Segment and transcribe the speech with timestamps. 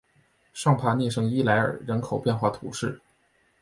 [0.51, 2.99] 尚帕涅圣伊莱尔人口变化图示